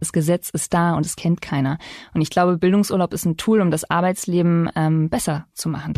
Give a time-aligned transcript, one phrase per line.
[0.00, 1.78] Das Gesetz ist da und es kennt keiner.
[2.14, 5.94] Und ich glaube, Bildungsurlaub ist ein Tool, um das Arbeitsleben ähm, besser zu machen.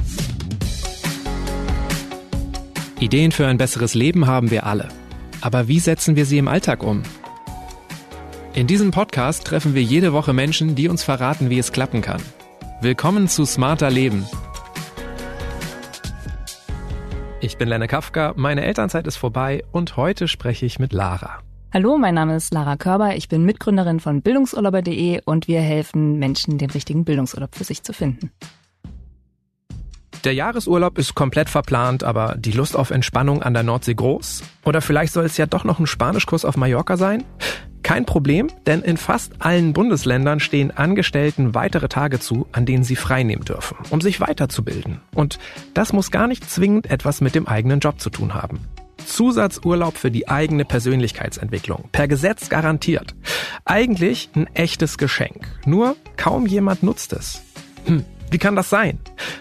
[3.00, 4.88] Ideen für ein besseres Leben haben wir alle.
[5.40, 7.03] Aber wie setzen wir sie im Alltag um?
[8.54, 12.20] In diesem Podcast treffen wir jede Woche Menschen, die uns verraten, wie es klappen kann.
[12.80, 14.26] Willkommen zu Smarter Leben.
[17.40, 21.38] Ich bin Lenne Kafka, meine Elternzeit ist vorbei und heute spreche ich mit Lara.
[21.71, 26.57] Hallo, mein Name ist Lara Körber, ich bin Mitgründerin von Bildungsurlauber.de und wir helfen Menschen,
[26.57, 28.31] den richtigen Bildungsurlaub für sich zu finden.
[30.25, 34.45] Der Jahresurlaub ist komplett verplant, aber die Lust auf Entspannung an der Nordsee groß?
[34.64, 37.23] Oder vielleicht soll es ja doch noch ein Spanischkurs auf Mallorca sein?
[37.83, 42.97] Kein Problem, denn in fast allen Bundesländern stehen Angestellten weitere Tage zu, an denen sie
[42.97, 45.03] freinehmen dürfen, um sich weiterzubilden.
[45.14, 45.39] Und
[45.75, 48.61] das muss gar nicht zwingend etwas mit dem eigenen Job zu tun haben.
[49.05, 51.89] Zusatzurlaub für die eigene Persönlichkeitsentwicklung.
[51.92, 53.14] Per Gesetz garantiert.
[53.64, 55.47] Eigentlich ein echtes Geschenk.
[55.64, 57.42] Nur kaum jemand nutzt es.
[57.86, 58.98] Hm, wie kann das sein?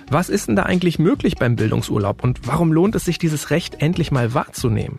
[0.09, 3.81] Was ist denn da eigentlich möglich beim Bildungsurlaub und warum lohnt es sich, dieses Recht
[3.81, 4.97] endlich mal wahrzunehmen?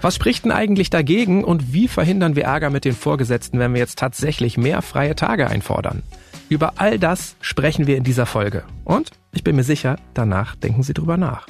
[0.00, 3.80] Was spricht denn eigentlich dagegen und wie verhindern wir Ärger mit den Vorgesetzten, wenn wir
[3.80, 6.02] jetzt tatsächlich mehr freie Tage einfordern?
[6.48, 8.64] Über all das sprechen wir in dieser Folge.
[8.84, 11.46] Und ich bin mir sicher, danach denken Sie drüber nach.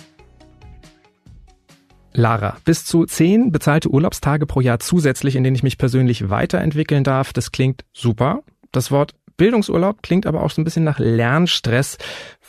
[2.14, 7.04] Lara, bis zu zehn bezahlte Urlaubstage pro Jahr zusätzlich, in denen ich mich persönlich weiterentwickeln
[7.04, 8.40] darf, das klingt super.
[8.72, 11.98] Das Wort Bildungsurlaub klingt aber auch so ein bisschen nach Lernstress.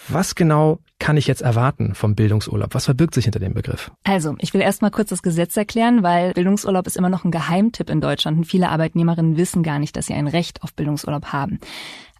[0.07, 2.75] Was genau kann ich jetzt erwarten vom Bildungsurlaub?
[2.75, 3.91] Was verbirgt sich hinter dem Begriff?
[4.03, 7.89] Also, ich will erstmal kurz das Gesetz erklären, weil Bildungsurlaub ist immer noch ein Geheimtipp
[7.89, 11.59] in Deutschland und viele Arbeitnehmerinnen wissen gar nicht, dass sie ein Recht auf Bildungsurlaub haben.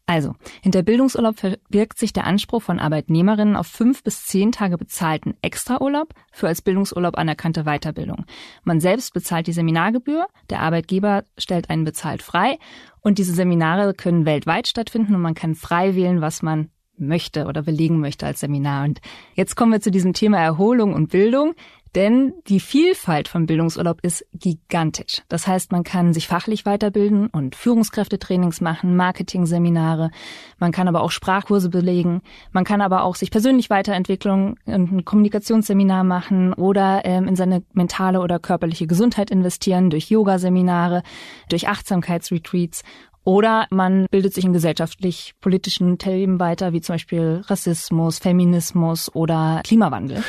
[0.07, 5.35] Also, hinter Bildungsurlaub verbirgt sich der Anspruch von Arbeitnehmerinnen auf fünf bis zehn Tage bezahlten
[5.41, 8.25] Extraurlaub für als Bildungsurlaub anerkannte Weiterbildung.
[8.63, 12.59] Man selbst bezahlt die Seminargebühr, der Arbeitgeber stellt einen bezahlt frei
[13.01, 17.63] und diese Seminare können weltweit stattfinden und man kann frei wählen, was man möchte oder
[17.63, 18.85] belegen möchte als Seminar.
[18.85, 19.01] Und
[19.33, 21.55] jetzt kommen wir zu diesem Thema Erholung und Bildung.
[21.95, 25.23] Denn die Vielfalt von Bildungsurlaub ist gigantisch.
[25.29, 30.11] Das heißt, man kann sich fachlich weiterbilden und Führungskräftetrainings machen, Marketing-Seminare.
[30.59, 32.21] Man kann aber auch Sprachkurse belegen.
[32.51, 37.63] Man kann aber auch sich persönlich weiterentwickeln und ein Kommunikationsseminar machen oder ähm, in seine
[37.71, 41.01] mentale oder körperliche Gesundheit investieren durch Yoga-Seminare,
[41.47, 42.83] durch Achtsamkeitsretreats
[43.23, 50.23] oder man bildet sich in gesellschaftlich-politischen Themen weiter, wie zum Beispiel Rassismus, Feminismus oder Klimawandel.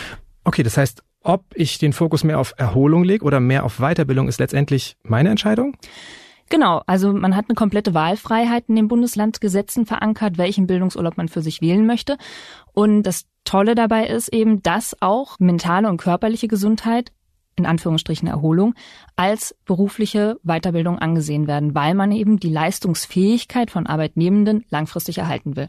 [0.44, 4.28] Okay, das heißt, ob ich den Fokus mehr auf Erholung lege oder mehr auf Weiterbildung,
[4.28, 5.76] ist letztendlich meine Entscheidung?
[6.48, 11.42] Genau, also man hat eine komplette Wahlfreiheit in den Bundeslandgesetzen verankert, welchen Bildungsurlaub man für
[11.42, 12.16] sich wählen möchte.
[12.72, 17.10] Und das Tolle dabei ist eben, dass auch mentale und körperliche Gesundheit
[17.56, 18.74] in Anführungsstrichen Erholung
[19.16, 25.68] als berufliche Weiterbildung angesehen werden, weil man eben die Leistungsfähigkeit von Arbeitnehmenden langfristig erhalten will.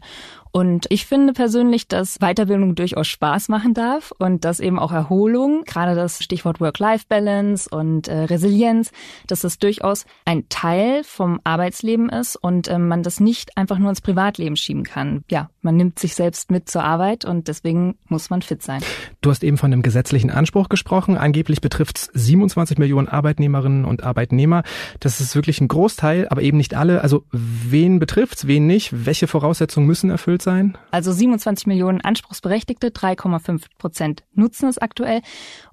[0.52, 5.64] Und ich finde persönlich, dass Weiterbildung durchaus Spaß machen darf und dass eben auch Erholung,
[5.64, 8.90] gerade das Stichwort Work-Life-Balance und äh, Resilienz,
[9.26, 13.90] dass das durchaus ein Teil vom Arbeitsleben ist und äh, man das nicht einfach nur
[13.90, 15.24] ins Privatleben schieben kann.
[15.30, 18.82] Ja, man nimmt sich selbst mit zur Arbeit und deswegen muss man fit sein.
[19.20, 21.16] Du hast eben von einem gesetzlichen Anspruch gesprochen.
[21.16, 24.62] Angeblich betrifft es 27 Millionen Arbeitnehmerinnen und Arbeitnehmer.
[25.00, 27.02] Das ist wirklich ein Großteil, aber eben nicht alle.
[27.02, 29.06] Also wen betrifft's, wen nicht?
[29.06, 30.78] Welche Voraussetzungen müssen erfüllt erfüllt sein?
[30.90, 35.20] Also 27 Millionen Anspruchsberechtigte, 3,5 Prozent nutzen es aktuell.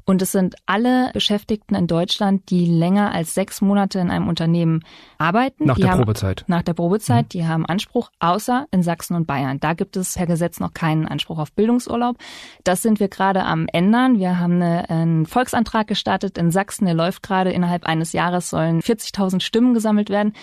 [0.07, 4.83] Und es sind alle Beschäftigten in Deutschland, die länger als sechs Monate in einem Unternehmen
[5.17, 5.65] arbeiten.
[5.65, 6.43] Nach die der haben, Probezeit.
[6.47, 7.29] Nach der Probezeit, mhm.
[7.29, 9.59] die haben Anspruch, außer in Sachsen und Bayern.
[9.59, 12.17] Da gibt es per Gesetz noch keinen Anspruch auf Bildungsurlaub.
[12.63, 14.19] Das sind wir gerade am ändern.
[14.19, 17.51] Wir haben eine, einen Volksantrag gestartet in Sachsen, der läuft gerade.
[17.51, 20.33] Innerhalb eines Jahres sollen 40.000 Stimmen gesammelt werden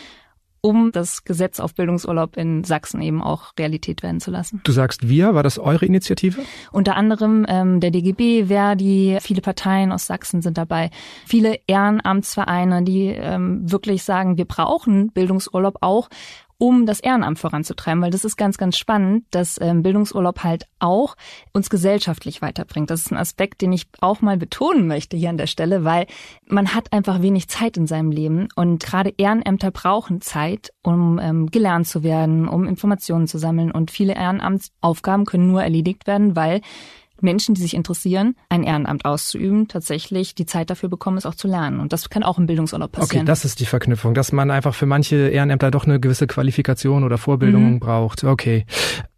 [0.63, 4.61] um das Gesetz auf Bildungsurlaub in Sachsen eben auch Realität werden zu lassen.
[4.65, 6.41] Du sagst wir, war das eure Initiative?
[6.71, 10.91] Unter anderem ähm, der DGB, Verdi, viele Parteien aus Sachsen sind dabei,
[11.27, 16.09] viele Ehrenamtsvereine, die ähm, wirklich sagen, wir brauchen Bildungsurlaub auch,
[16.63, 21.17] um das Ehrenamt voranzutreiben, weil das ist ganz, ganz spannend, dass ähm, Bildungsurlaub halt auch
[21.53, 22.89] uns gesellschaftlich weiterbringt.
[22.89, 26.07] Das ist ein Aspekt, den ich auch mal betonen möchte hier an der Stelle, weil
[26.47, 31.51] man hat einfach wenig Zeit in seinem Leben und gerade Ehrenämter brauchen Zeit, um ähm,
[31.51, 36.61] gelernt zu werden, um Informationen zu sammeln und viele Ehrenamtsaufgaben können nur erledigt werden, weil
[37.23, 41.49] Menschen, die sich interessieren, ein Ehrenamt auszuüben, tatsächlich die Zeit dafür bekommen, es auch zu
[41.49, 41.81] lernen.
[41.81, 43.23] Und das kann auch im Bildungsurlaub passieren.
[43.23, 47.05] Okay, das ist die Verknüpfung, dass man einfach für manche Ehrenämter doch eine gewisse Qualifikation
[47.05, 47.81] oder Vorbildung mhm.
[47.81, 48.25] braucht.
[48.25, 48.67] Okay.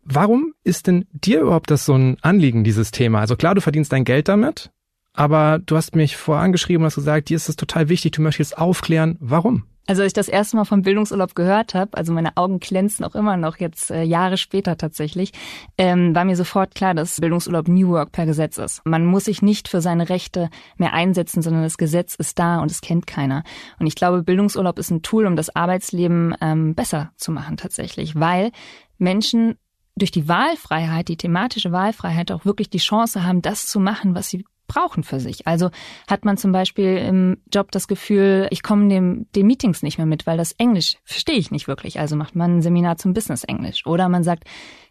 [0.02, 3.20] Warum ist denn dir überhaupt das so ein Anliegen, dieses Thema?
[3.20, 4.70] Also klar, du verdienst dein Geld damit,
[5.14, 8.58] aber du hast mich vorangeschrieben und hast gesagt, dir ist es total wichtig, du möchtest
[8.58, 9.64] aufklären, warum?
[9.86, 13.14] Also als ich das erste Mal vom Bildungsurlaub gehört habe, also meine Augen glänzen auch
[13.14, 15.32] immer noch jetzt äh, Jahre später tatsächlich,
[15.76, 18.80] ähm, war mir sofort klar, dass Bildungsurlaub New Work per Gesetz ist.
[18.84, 20.48] Man muss sich nicht für seine Rechte
[20.78, 23.44] mehr einsetzen, sondern das Gesetz ist da und es kennt keiner.
[23.78, 28.18] Und ich glaube, Bildungsurlaub ist ein Tool, um das Arbeitsleben ähm, besser zu machen tatsächlich,
[28.18, 28.52] weil
[28.96, 29.58] Menschen
[29.96, 34.28] durch die Wahlfreiheit, die thematische Wahlfreiheit auch wirklich die Chance haben, das zu machen, was
[34.28, 34.44] sie
[34.74, 35.46] brauchen für sich.
[35.46, 35.70] Also
[36.08, 40.06] hat man zum Beispiel im Job das Gefühl, ich komme dem, den Meetings nicht mehr
[40.06, 42.00] mit, weil das Englisch verstehe ich nicht wirklich.
[42.00, 43.86] Also macht man ein Seminar zum Business Englisch.
[43.86, 44.44] Oder man sagt,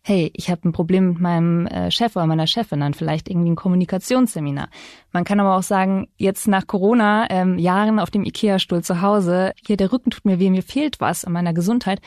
[0.03, 3.51] hey, ich habe ein Problem mit meinem äh, Chef oder meiner Chefin, dann vielleicht irgendwie
[3.51, 4.69] ein Kommunikationsseminar.
[5.11, 9.53] Man kann aber auch sagen, jetzt nach Corona, ähm, Jahren auf dem Ikea-Stuhl zu Hause,
[9.65, 12.01] hier der Rücken tut mir weh, mir fehlt was an meiner Gesundheit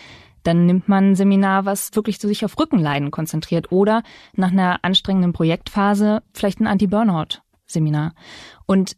[0.46, 4.02] dann nimmt man ein Seminar, was wirklich sich auf Rückenleiden konzentriert oder
[4.34, 8.14] nach einer anstrengenden Projektphase vielleicht ein Anti-Burnout Seminar.
[8.66, 8.96] Und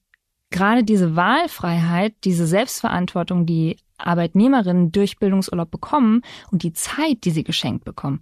[0.51, 7.45] gerade diese Wahlfreiheit, diese Selbstverantwortung, die Arbeitnehmerinnen durch Bildungsurlaub bekommen und die Zeit, die sie
[7.45, 8.21] geschenkt bekommen,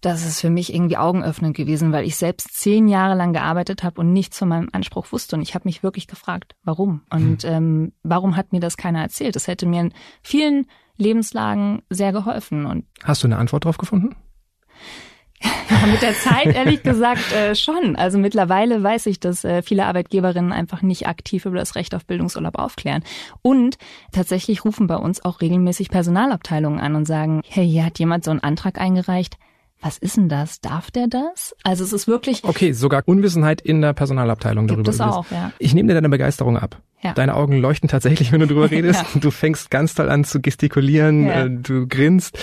[0.00, 4.00] das ist für mich irgendwie augenöffnend gewesen, weil ich selbst zehn Jahre lang gearbeitet habe
[4.00, 5.34] und nichts von meinem Anspruch wusste.
[5.34, 7.02] Und ich habe mich wirklich gefragt, warum?
[7.10, 7.52] Und hm.
[7.52, 9.34] ähm, warum hat mir das keiner erzählt?
[9.34, 9.92] Das hätte mir in
[10.22, 12.66] vielen Lebenslagen sehr geholfen.
[12.66, 14.14] Und Hast du eine Antwort drauf gefunden?
[15.42, 17.94] Ja, mit der Zeit ehrlich gesagt äh, schon.
[17.96, 22.04] Also mittlerweile weiß ich, dass äh, viele Arbeitgeberinnen einfach nicht aktiv über das Recht auf
[22.06, 23.04] Bildungsurlaub aufklären.
[23.42, 23.78] Und
[24.12, 28.30] tatsächlich rufen bei uns auch regelmäßig Personalabteilungen an und sagen, hey, hier hat jemand so
[28.30, 29.36] einen Antrag eingereicht.
[29.80, 30.60] Was ist denn das?
[30.60, 31.54] Darf der das?
[31.62, 32.42] Also es ist wirklich.
[32.42, 34.82] Okay, sogar Unwissenheit in der Personalabteilung darüber.
[34.82, 35.52] Gibt es auch, ja.
[35.60, 36.82] Ich nehme dir deine Begeisterung ab.
[37.00, 37.12] Ja.
[37.12, 39.04] Deine Augen leuchten tatsächlich, wenn du drüber redest.
[39.14, 39.20] ja.
[39.20, 41.44] Du fängst ganz toll an zu gestikulieren, ja.
[41.44, 42.36] Äh, du grinst.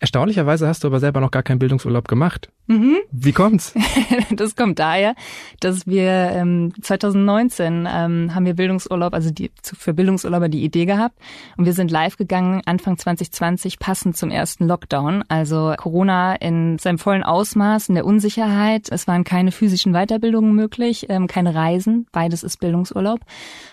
[0.00, 2.50] Erstaunlicherweise hast du aber selber noch gar keinen Bildungsurlaub gemacht.
[2.68, 2.98] Mhm.
[3.10, 3.74] Wie kommt's?
[4.30, 5.14] das kommt daher,
[5.58, 11.18] dass wir ähm, 2019 ähm, haben wir Bildungsurlaub, also die, für Bildungsurlauber die Idee gehabt
[11.56, 15.24] und wir sind live gegangen Anfang 2020 passend zum ersten Lockdown.
[15.28, 18.88] Also Corona in seinem vollen Ausmaß, in der Unsicherheit.
[18.92, 22.06] Es waren keine physischen Weiterbildungen möglich, ähm, keine Reisen.
[22.12, 23.20] Beides ist Bildungsurlaub.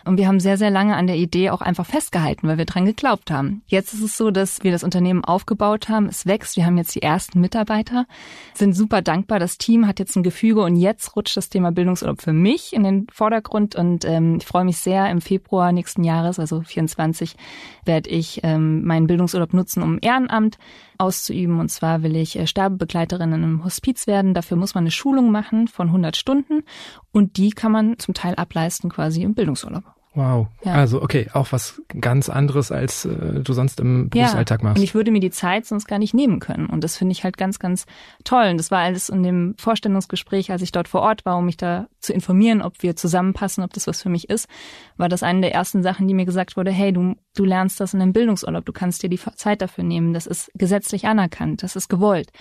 [0.06, 2.86] Und wir haben sehr, sehr lange an der Idee auch einfach festgehalten, weil wir dran
[2.86, 3.62] geglaubt haben.
[3.68, 6.07] Jetzt ist es so, dass wir das Unternehmen aufgebaut haben.
[6.16, 6.56] Es wächst.
[6.56, 8.06] Wir haben jetzt die ersten Mitarbeiter,
[8.54, 9.40] sind super dankbar.
[9.40, 12.84] Das Team hat jetzt ein Gefüge und jetzt rutscht das Thema Bildungsurlaub für mich in
[12.84, 15.10] den Vordergrund und ähm, ich freue mich sehr.
[15.10, 17.36] Im Februar nächsten Jahres, also 24,
[17.84, 20.58] werde ich ähm, meinen Bildungsurlaub nutzen, um Ehrenamt
[20.98, 21.60] auszuüben.
[21.60, 24.34] Und zwar will ich äh, Sterbebegleiterin in einem Hospiz werden.
[24.34, 26.64] Dafür muss man eine Schulung machen von 100 Stunden
[27.12, 29.94] und die kann man zum Teil ableisten quasi im Bildungsurlaub.
[30.16, 30.48] Wow.
[30.64, 30.74] Ja.
[30.74, 34.70] Also okay, auch was ganz anderes, als äh, du sonst im Berufsalltag ja.
[34.70, 34.78] machst.
[34.78, 36.68] Und ich würde mir die Zeit sonst gar nicht nehmen können.
[36.68, 37.86] Und das finde ich halt ganz, ganz
[38.24, 38.48] toll.
[38.52, 41.58] Und das war alles in dem Vorstellungsgespräch, als ich dort vor Ort war, um mich
[41.58, 44.48] da zu informieren, ob wir zusammenpassen, ob das was für mich ist,
[44.96, 47.94] war das eine der ersten Sachen, die mir gesagt wurde, hey, du, du lernst das
[47.94, 50.14] in einem Bildungsurlaub, du kannst dir die Zeit dafür nehmen.
[50.14, 52.32] Das ist gesetzlich anerkannt, das ist gewollt.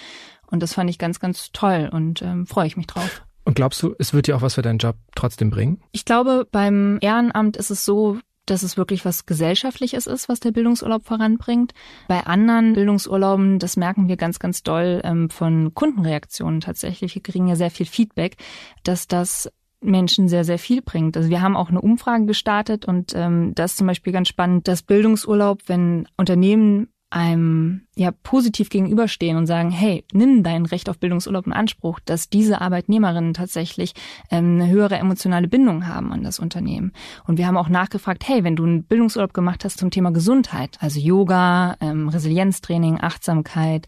[0.46, 3.22] Und das fand ich ganz, ganz toll und ähm, freue ich mich drauf.
[3.44, 5.80] Und glaubst du, es wird dir auch was für deinen Job trotzdem bringen?
[5.92, 10.52] Ich glaube, beim Ehrenamt ist es so, dass es wirklich was Gesellschaftliches ist, was der
[10.52, 11.72] Bildungsurlaub voranbringt.
[12.08, 17.14] Bei anderen Bildungsurlauben, das merken wir ganz, ganz doll ähm, von Kundenreaktionen tatsächlich.
[17.14, 18.36] Wir kriegen ja sehr viel Feedback,
[18.82, 19.50] dass das
[19.80, 21.16] Menschen sehr, sehr viel bringt.
[21.16, 24.66] Also wir haben auch eine Umfrage gestartet und ähm, das ist zum Beispiel ganz spannend,
[24.66, 30.98] dass Bildungsurlaub, wenn Unternehmen einem ja positiv gegenüberstehen und sagen, hey, nimm dein Recht auf
[30.98, 33.94] Bildungsurlaub in Anspruch, dass diese Arbeitnehmerinnen tatsächlich
[34.32, 36.92] ähm, eine höhere emotionale Bindung haben an das Unternehmen.
[37.24, 40.76] Und wir haben auch nachgefragt, hey, wenn du einen Bildungsurlaub gemacht hast zum Thema Gesundheit,
[40.80, 43.86] also Yoga, ähm, Resilienztraining, Achtsamkeit,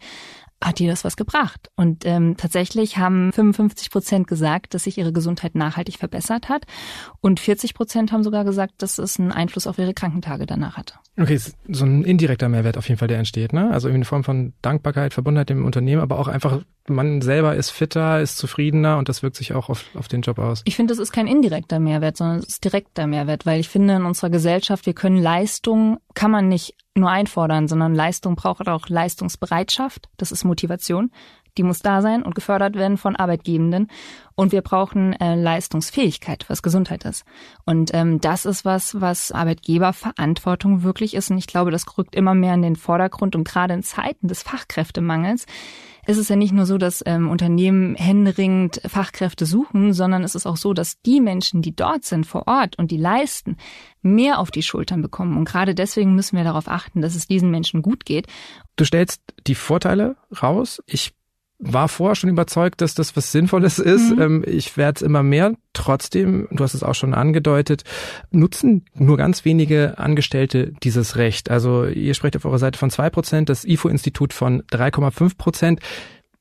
[0.62, 1.70] hat dir das was gebracht?
[1.76, 6.64] Und ähm, tatsächlich haben 55 Prozent gesagt, dass sich ihre Gesundheit nachhaltig verbessert hat.
[7.20, 10.94] Und 40 Prozent haben sogar gesagt, dass es einen Einfluss auf ihre Krankentage danach hatte.
[11.18, 13.70] Okay, so ein indirekter Mehrwert auf jeden Fall, der entsteht, ne?
[13.70, 18.20] Also in Form von Dankbarkeit, Verbundenheit dem Unternehmen, aber auch einfach, man selber ist fitter,
[18.20, 20.62] ist zufriedener und das wirkt sich auch auf, auf den Job aus.
[20.66, 23.94] Ich finde, das ist kein indirekter Mehrwert, sondern es ist direkter Mehrwert, weil ich finde,
[23.96, 28.88] in unserer Gesellschaft, wir können Leistung, kann man nicht nur einfordern, sondern Leistung braucht auch
[28.88, 30.08] Leistungsbereitschaft.
[30.16, 31.10] Das ist Motivation.
[31.58, 33.88] Die muss da sein und gefördert werden von Arbeitgebenden.
[34.34, 37.24] Und wir brauchen äh, Leistungsfähigkeit, was Gesundheit ist.
[37.64, 41.30] Und ähm, das ist was, was Arbeitgeberverantwortung wirklich ist.
[41.30, 43.34] Und ich glaube, das rückt immer mehr in den Vordergrund.
[43.34, 45.46] Und gerade in Zeiten des Fachkräftemangels
[46.06, 50.46] ist es ja nicht nur so, dass ähm, Unternehmen händeringend Fachkräfte suchen, sondern es ist
[50.46, 53.56] auch so, dass die Menschen, die dort sind vor Ort und die leisten,
[54.02, 55.36] mehr auf die Schultern bekommen.
[55.36, 58.26] Und gerade deswegen müssen wir darauf achten, dass es diesen Menschen gut geht.
[58.76, 60.82] Du stellst die Vorteile raus.
[60.86, 61.12] Ich
[61.58, 64.14] war vorher schon überzeugt, dass das was Sinnvolles ist.
[64.14, 64.22] Mhm.
[64.22, 65.54] Ähm, ich werde es immer mehr.
[65.72, 67.84] Trotzdem, du hast es auch schon angedeutet,
[68.30, 71.50] nutzen nur ganz wenige Angestellte dieses Recht.
[71.50, 75.80] Also ihr sprecht auf eurer Seite von zwei Prozent, das IFO-Institut von 3,5 Prozent.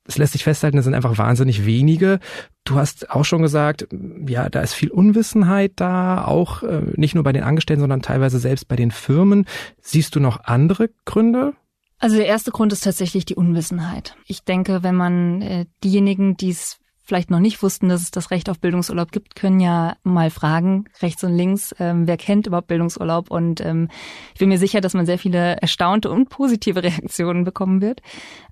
[0.08, 2.20] Es lässt sich festhalten, das sind einfach wahnsinnig wenige.
[2.64, 3.88] Du hast auch schon gesagt,
[4.26, 8.38] ja, da ist viel Unwissenheit da, auch äh, nicht nur bei den Angestellten, sondern teilweise
[8.38, 9.46] selbst bei den Firmen.
[9.80, 11.54] Siehst du noch andere Gründe?
[11.98, 14.16] Also der erste Grund ist tatsächlich die Unwissenheit.
[14.26, 18.32] Ich denke, wenn man äh, diejenigen, die es vielleicht noch nicht wussten, dass es das
[18.32, 22.66] Recht auf Bildungsurlaub gibt, können ja mal fragen, rechts und links, ähm, wer kennt überhaupt
[22.66, 23.30] Bildungsurlaub?
[23.30, 23.88] Und ähm,
[24.34, 28.02] ich bin mir sicher, dass man sehr viele erstaunte und positive Reaktionen bekommen wird,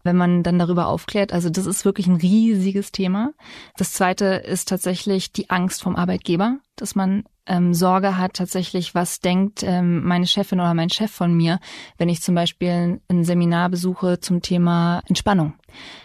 [0.04, 1.32] wenn man dann darüber aufklärt.
[1.32, 3.32] Also das ist wirklich ein riesiges Thema.
[3.76, 9.20] Das zweite ist tatsächlich die Angst vom Arbeitgeber, dass man ähm, Sorge hat tatsächlich, was
[9.20, 11.60] denkt ähm, meine Chefin oder mein Chef von mir,
[11.98, 15.54] wenn ich zum Beispiel ein Seminar besuche zum Thema Entspannung.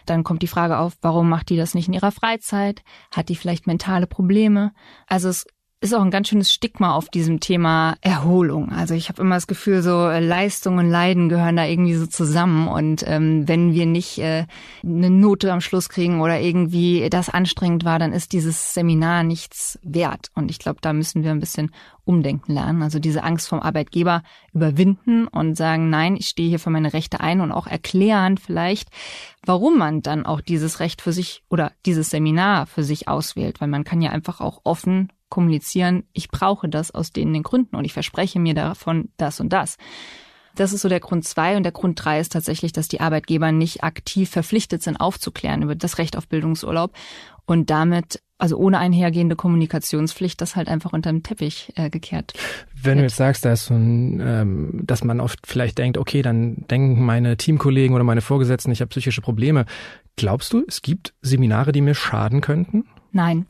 [0.06, 2.84] Dann kommt die Frage auf, warum macht die das nicht in ihrer Freizeit?
[3.12, 4.74] Hat die vielleicht mentale Probleme?
[5.08, 5.46] Also es
[5.82, 8.70] ist auch ein ganz schönes Stigma auf diesem Thema Erholung.
[8.70, 12.06] Also ich habe immer das Gefühl, so äh, Leistung und Leiden gehören da irgendwie so
[12.06, 12.68] zusammen.
[12.68, 14.46] Und ähm, wenn wir nicht äh,
[14.84, 19.80] eine Note am Schluss kriegen oder irgendwie das anstrengend war, dann ist dieses Seminar nichts
[19.82, 20.32] wert.
[20.36, 21.72] Und ich glaube, da müssen wir ein bisschen
[22.04, 22.84] umdenken lernen.
[22.84, 27.22] Also diese Angst vom Arbeitgeber überwinden und sagen, nein, ich stehe hier für meine Rechte
[27.22, 28.90] ein und auch erklären vielleicht,
[29.46, 33.62] warum man dann auch dieses Recht für sich oder dieses Seminar für sich auswählt.
[33.62, 37.76] Weil man kann ja einfach auch offen kommunizieren, ich brauche das aus den, den Gründen
[37.76, 39.78] und ich verspreche mir davon das und das.
[40.56, 43.52] Das ist so der Grund zwei und der Grund drei ist tatsächlich, dass die Arbeitgeber
[43.52, 46.92] nicht aktiv verpflichtet sind, aufzuklären über das Recht auf Bildungsurlaub
[47.46, 52.34] und damit also ohne einhergehende Kommunikationspflicht, das halt einfach unter den Teppich äh, gekehrt.
[52.82, 56.22] Wenn du jetzt sagst, da ist so ein, ähm, dass man oft vielleicht denkt, okay,
[56.22, 59.66] dann denken meine Teamkollegen oder meine Vorgesetzten, ich habe psychische Probleme.
[60.16, 62.86] Glaubst du, es gibt Seminare, die mir schaden könnten?
[63.12, 63.46] Nein.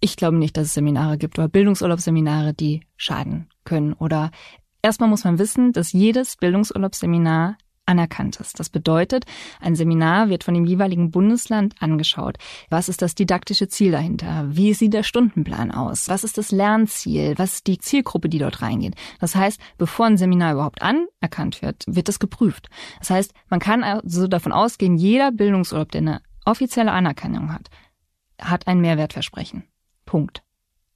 [0.00, 3.92] Ich glaube nicht, dass es Seminare gibt oder Bildungsurlaubsseminare, die schaden können.
[3.92, 4.30] Oder
[4.82, 7.58] erstmal muss man wissen, dass jedes Bildungsurlaubsseminar
[7.90, 8.58] anerkannt ist.
[8.58, 9.24] Das bedeutet,
[9.60, 12.38] ein Seminar wird von dem jeweiligen Bundesland angeschaut.
[12.70, 14.46] Was ist das didaktische Ziel dahinter?
[14.48, 16.08] Wie sieht der Stundenplan aus?
[16.08, 17.34] Was ist das Lernziel?
[17.36, 18.94] Was ist die Zielgruppe, die dort reingeht?
[19.18, 22.70] Das heißt, bevor ein Seminar überhaupt anerkannt wird, wird das geprüft.
[23.00, 27.68] Das heißt, man kann also davon ausgehen, jeder Bildungsurlaub, der eine offizielle Anerkennung hat,
[28.40, 29.64] hat ein Mehrwertversprechen.
[30.10, 30.42] Punkt.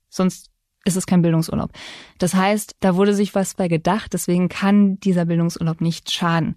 [0.08, 0.50] Sonst
[0.84, 1.70] ist es kein Bildungsurlaub.
[2.18, 6.56] Das heißt, da wurde sich was bei gedacht, deswegen kann dieser Bildungsurlaub nicht schaden.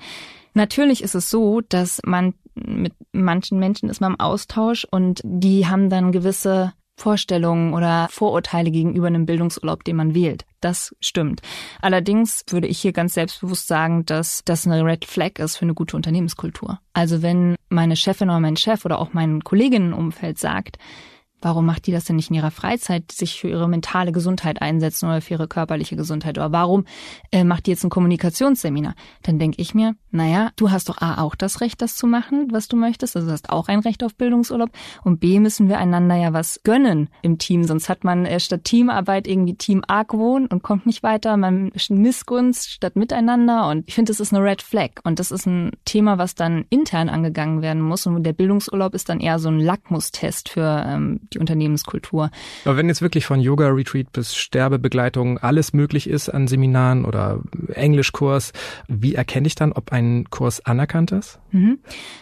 [0.55, 5.67] Natürlich ist es so, dass man mit manchen Menschen ist man im Austausch und die
[5.67, 10.45] haben dann gewisse Vorstellungen oder Vorurteile gegenüber einem Bildungsurlaub, den man wählt.
[10.61, 11.41] Das stimmt.
[11.79, 15.75] Allerdings würde ich hier ganz selbstbewusst sagen, dass das eine Red Flag ist für eine
[15.75, 16.79] gute Unternehmenskultur.
[16.93, 20.79] Also wenn meine Chefin oder mein Chef oder auch mein Kolleginnenumfeld sagt,
[21.41, 25.05] Warum macht die das denn nicht in ihrer Freizeit, sich für ihre mentale Gesundheit einsetzen
[25.05, 26.37] oder für ihre körperliche Gesundheit?
[26.37, 26.85] Oder warum
[27.31, 28.95] äh, macht die jetzt ein Kommunikationsseminar?
[29.21, 32.47] Dann denke ich mir, naja, du hast doch A auch das Recht, das zu machen,
[32.51, 33.15] was du möchtest.
[33.15, 34.71] Also du hast auch ein Recht auf Bildungsurlaub.
[35.03, 37.63] Und B müssen wir einander ja was gönnen im Team.
[37.63, 41.37] Sonst hat man äh, statt Teamarbeit irgendwie Team Argwohn und kommt nicht weiter.
[41.37, 43.69] Man Missgunst statt Miteinander.
[43.69, 44.89] Und ich finde, das ist eine Red Flag.
[45.03, 48.07] Und das ist ein Thema, was dann intern angegangen werden muss.
[48.07, 52.31] Und der Bildungsurlaub ist dann eher so ein Lackmustest für ähm, die Unternehmenskultur.
[52.65, 57.41] Aber wenn jetzt wirklich von Yoga-Retreat bis Sterbebegleitung alles möglich ist an Seminaren oder
[57.73, 58.51] Englischkurs,
[58.87, 61.39] wie erkenne ich dann, ob ein Kurs anerkannt ist?
[61.51, 61.79] Mhm.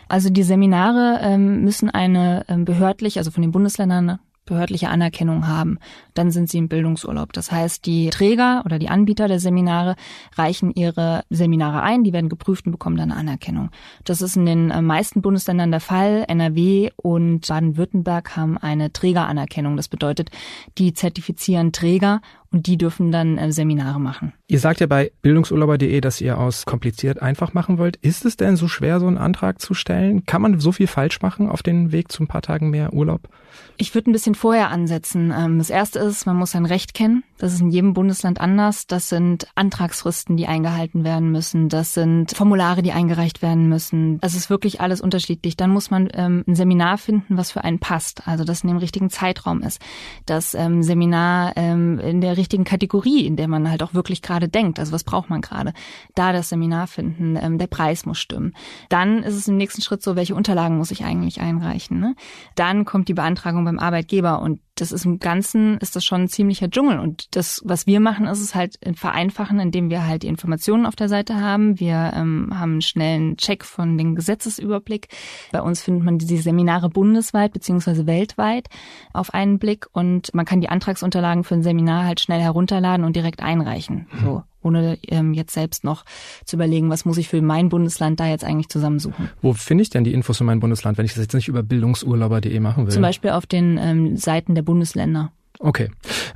[0.08, 5.80] Also die Seminare ähm, müssen eine ähm, behördlich, also von den Bundesländern behördliche Anerkennung haben,
[6.14, 7.34] dann sind sie im Bildungsurlaub.
[7.34, 9.96] Das heißt, die Träger oder die Anbieter der Seminare
[10.36, 13.70] reichen ihre Seminare ein, die werden geprüft und bekommen dann Anerkennung.
[14.04, 16.26] Das ist in den äh, meisten Bundesländern der Fall.
[16.28, 19.78] NRW und Baden-Württemberg haben eine Trägeranerkennung.
[19.78, 20.30] Das bedeutet,
[20.78, 22.22] die zertifizieren Träger
[22.52, 24.34] und die dürfen dann äh, Seminare machen.
[24.48, 27.98] Ihr sagt ja bei bildungsurlauber.de, dass ihr aus kompliziert einfach machen wollt.
[27.98, 30.26] Ist es denn so schwer, so einen Antrag zu stellen?
[30.26, 33.30] Kann man so viel falsch machen auf den Weg zu ein paar Tagen mehr Urlaub?
[33.78, 35.34] Ich würde ein bisschen vorher ansetzen.
[35.36, 37.24] Ähm, das erste ist, man muss sein Recht kennen.
[37.38, 38.88] Das ist in jedem Bundesland anders.
[38.88, 41.68] Das sind Antragsfristen, die eingehalten werden müssen.
[41.68, 44.20] Das sind Formulare, die eingereicht werden müssen.
[44.22, 45.58] Es ist wirklich alles unterschiedlich.
[45.58, 48.28] Dann muss man ähm, ein Seminar finden, was für einen passt.
[48.28, 49.82] Also, das in dem richtigen Zeitraum ist.
[50.26, 54.48] Das ähm, Seminar ähm, in der richtigen Kategorie, in der man halt auch wirklich gerade
[54.48, 54.80] denkt.
[54.80, 55.74] Also, was braucht man gerade?
[56.14, 57.38] Da das Seminar finden.
[57.42, 58.54] Ähm, der Preis muss stimmen.
[58.90, 62.00] Dann ist es im nächsten Schritt so, welche Unterlagen muss ich eigentlich einreichen?
[62.00, 62.16] Ne?
[62.56, 66.28] Dann kommt die Beantragung beim Arbeitgeber und das ist im Ganzen, ist das schon ein
[66.28, 67.00] ziemlicher Dschungel.
[67.00, 70.96] Und das, was wir machen, ist es halt vereinfachen, indem wir halt die Informationen auf
[70.96, 71.80] der Seite haben.
[71.80, 75.08] Wir ähm, haben einen schnellen Check von den Gesetzesüberblick.
[75.52, 78.68] Bei uns findet man diese Seminare bundesweit beziehungsweise weltweit
[79.14, 83.16] auf einen Blick und man kann die Antragsunterlagen für ein Seminar halt schnell herunterladen und
[83.16, 84.08] direkt einreichen.
[84.24, 86.04] So ohne ähm, jetzt selbst noch
[86.44, 89.30] zu überlegen, was muss ich für mein Bundesland da jetzt eigentlich zusammensuchen.
[89.42, 91.64] Wo finde ich denn die Infos für mein Bundesland, wenn ich das jetzt nicht über
[91.64, 92.94] bildungsurlauber.de machen will?
[92.94, 95.32] Zum Beispiel auf den ähm, Seiten der Bundesländer.
[95.60, 95.92] Okay.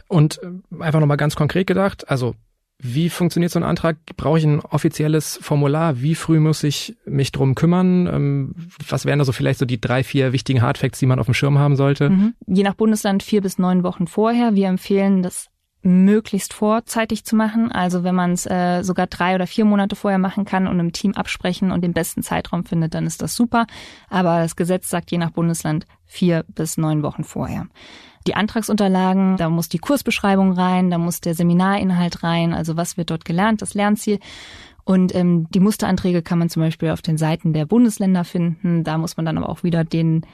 [0.07, 2.35] Und äh, einfach nochmal ganz konkret gedacht, also
[2.81, 3.97] wie funktioniert so ein Antrag?
[4.15, 6.01] Brauche ich ein offizielles Formular?
[6.01, 8.07] Wie früh muss ich mich drum kümmern?
[8.07, 8.55] Ähm,
[8.87, 11.33] was wären da so vielleicht so die drei, vier wichtigen Hardfacts, die man auf dem
[11.33, 12.09] Schirm haben sollte?
[12.09, 12.33] Mhm.
[12.47, 14.55] Je nach Bundesland vier bis neun Wochen vorher.
[14.55, 15.49] Wir empfehlen das
[15.81, 17.71] möglichst vorzeitig zu machen.
[17.71, 20.91] Also wenn man es äh, sogar drei oder vier Monate vorher machen kann und im
[20.91, 23.65] Team absprechen und den besten Zeitraum findet, dann ist das super.
[24.09, 27.67] Aber das Gesetz sagt je nach Bundesland vier bis neun Wochen vorher.
[28.27, 33.11] Die Antragsunterlagen, da muss die Kursbeschreibung rein, da muss der Seminarinhalt rein, also was wird
[33.11, 34.19] dort gelernt, das Lernziel.
[34.83, 38.83] Und ähm, die Musteranträge kann man zum Beispiel auf den Seiten der Bundesländer finden.
[38.83, 40.25] Da muss man dann aber auch wieder den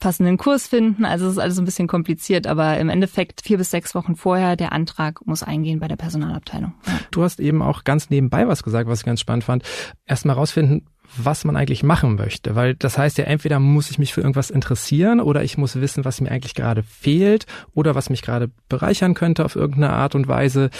[0.00, 1.04] passenden Kurs finden.
[1.04, 4.56] Also es ist alles ein bisschen kompliziert, aber im Endeffekt vier bis sechs Wochen vorher
[4.56, 6.72] der Antrag muss eingehen bei der Personalabteilung.
[7.10, 9.62] Du hast eben auch ganz nebenbei was gesagt, was ich ganz spannend fand.
[10.06, 14.14] Erstmal rausfinden, was man eigentlich machen möchte, weil das heißt ja entweder muss ich mich
[14.14, 18.22] für irgendwas interessieren oder ich muss wissen, was mir eigentlich gerade fehlt oder was mich
[18.22, 20.70] gerade bereichern könnte auf irgendeine Art und Weise.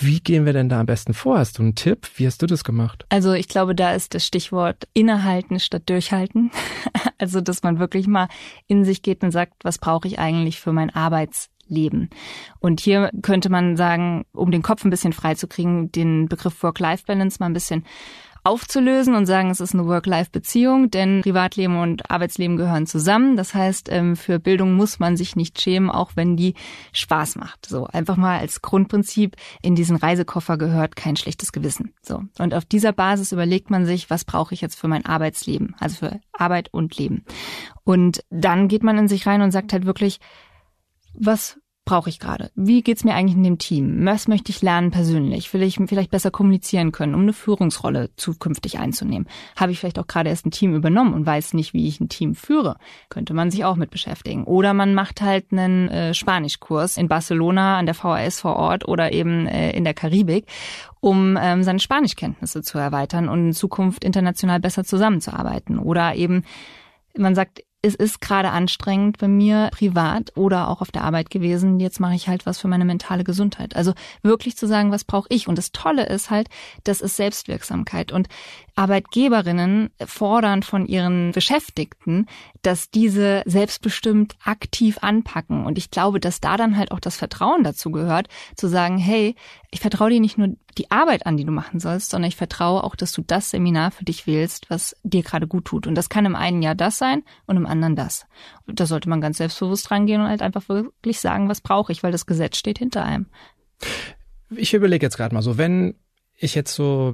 [0.00, 1.38] Wie gehen wir denn da am besten vor?
[1.38, 2.08] Hast du einen Tipp?
[2.16, 3.04] Wie hast du das gemacht?
[3.08, 6.50] Also ich glaube, da ist das Stichwort innehalten statt durchhalten.
[7.18, 8.26] Also dass man wirklich mal
[8.66, 12.10] in sich geht und sagt, was brauche ich eigentlich für mein Arbeitsleben?
[12.58, 16.64] Und hier könnte man sagen, um den Kopf ein bisschen frei zu kriegen, den Begriff
[16.64, 17.84] Work-Life-Balance mal ein bisschen
[18.44, 23.36] aufzulösen und sagen, es ist eine Work-Life-Beziehung, denn Privatleben und Arbeitsleben gehören zusammen.
[23.36, 26.54] Das heißt, ähm, für Bildung muss man sich nicht schämen, auch wenn die
[26.92, 27.66] Spaß macht.
[27.66, 31.94] So einfach mal als Grundprinzip in diesen Reisekoffer gehört kein schlechtes Gewissen.
[32.02, 35.76] So und auf dieser Basis überlegt man sich, was brauche ich jetzt für mein Arbeitsleben,
[35.78, 37.24] also für Arbeit und Leben.
[37.84, 40.18] Und dann geht man in sich rein und sagt halt wirklich,
[41.14, 41.58] was
[41.92, 42.50] brauche ich gerade?
[42.54, 44.06] Wie geht's mir eigentlich in dem Team?
[44.06, 45.52] Was möchte ich lernen persönlich?
[45.52, 49.28] Will ich vielleicht besser kommunizieren können, um eine Führungsrolle zukünftig einzunehmen?
[49.56, 52.08] Habe ich vielleicht auch gerade erst ein Team übernommen und weiß nicht, wie ich ein
[52.08, 52.78] Team führe?
[53.10, 54.44] Könnte man sich auch mit beschäftigen.
[54.44, 59.12] Oder man macht halt einen äh, Spanischkurs in Barcelona an der VHS vor Ort oder
[59.12, 60.46] eben äh, in der Karibik,
[61.00, 65.78] um ähm, seine Spanischkenntnisse zu erweitern und in Zukunft international besser zusammenzuarbeiten.
[65.78, 66.44] Oder eben
[67.14, 71.80] man sagt, es ist gerade anstrengend bei mir privat oder auch auf der Arbeit gewesen.
[71.80, 73.74] Jetzt mache ich halt was für meine mentale Gesundheit.
[73.74, 73.92] Also
[74.22, 75.48] wirklich zu sagen, was brauche ich?
[75.48, 76.48] Und das Tolle ist halt,
[76.84, 78.12] das ist Selbstwirksamkeit.
[78.12, 78.28] Und
[78.76, 82.26] Arbeitgeberinnen fordern von ihren Beschäftigten,
[82.62, 85.66] dass diese selbstbestimmt aktiv anpacken.
[85.66, 89.34] Und ich glaube, dass da dann halt auch das Vertrauen dazu gehört, zu sagen, hey,
[89.74, 92.84] ich vertraue dir nicht nur die Arbeit an, die du machen sollst, sondern ich vertraue
[92.84, 95.86] auch, dass du das Seminar für dich wählst, was dir gerade gut tut.
[95.86, 98.26] Und das kann im einen Jahr das sein und im anderen das.
[98.66, 102.12] Da sollte man ganz selbstbewusst rangehen und halt einfach wirklich sagen, was brauche ich, weil
[102.12, 103.26] das Gesetz steht hinter einem.
[104.54, 105.94] Ich überlege jetzt gerade mal so, wenn
[106.36, 107.12] ich jetzt so